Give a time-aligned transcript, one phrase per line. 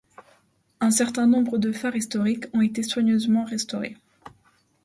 [0.79, 3.97] Un certain nombre de phares historiques ont été soigneusement restaurés.